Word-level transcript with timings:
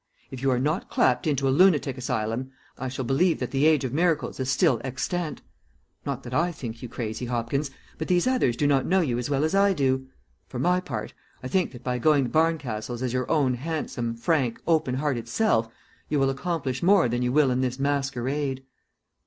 "If 0.31 0.41
you 0.41 0.49
are 0.49 0.57
not 0.57 0.89
clapped 0.89 1.27
into 1.27 1.47
a 1.47 1.51
lunatic 1.53 1.95
asylum, 1.95 2.49
I 2.75 2.87
shall 2.87 3.05
begin 3.05 3.17
to 3.17 3.19
believe 3.19 3.39
that 3.39 3.51
the 3.51 3.67
age 3.67 3.83
of 3.83 3.93
miracles 3.93 4.39
is 4.39 4.49
still 4.49 4.81
extant; 4.83 5.43
not 6.07 6.23
that 6.23 6.33
I 6.33 6.51
think 6.51 6.81
you 6.81 6.89
crazy, 6.89 7.27
Hopkins, 7.27 7.69
but 7.99 8.07
these 8.07 8.25
others 8.25 8.57
do 8.57 8.65
not 8.65 8.87
know 8.87 9.01
you 9.01 9.19
as 9.19 9.29
well 9.29 9.43
as 9.43 9.53
I 9.53 9.73
do. 9.73 10.07
For 10.47 10.57
my 10.57 10.79
part, 10.79 11.13
I 11.43 11.47
think 11.47 11.71
that 11.73 11.83
by 11.83 11.99
going 11.99 12.23
to 12.23 12.29
Barncastle's 12.31 13.03
as 13.03 13.13
your 13.13 13.29
own 13.29 13.53
handsome, 13.53 14.15
frank, 14.15 14.59
open 14.65 14.95
hearted 14.95 15.27
self, 15.27 15.69
you 16.09 16.17
will 16.17 16.31
accomplish 16.31 16.81
more 16.81 17.07
than 17.07 17.21
you 17.21 17.31
will 17.31 17.51
in 17.51 17.61
this 17.61 17.77
masquerade." 17.77 18.63